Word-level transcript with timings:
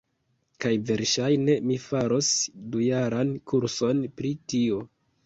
kaj 0.63 0.69
verŝajne 0.89 1.57
mi 1.71 1.77
faros 1.83 2.29
dujaran 2.77 3.35
kurson 3.53 4.03
pri 4.23 4.33
tio. 4.55 4.81